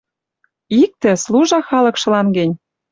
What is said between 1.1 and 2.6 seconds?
служа халыкшылан гӹнь